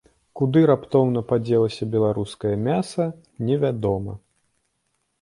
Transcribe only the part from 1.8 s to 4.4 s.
беларускае мяса, невядома.